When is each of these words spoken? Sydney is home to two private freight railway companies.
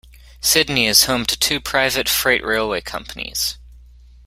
Sydney 0.39 0.87
is 0.87 1.03
home 1.03 1.27
to 1.27 1.37
two 1.37 1.59
private 1.61 2.09
freight 2.09 2.43
railway 2.43 2.81
companies. 2.81 3.59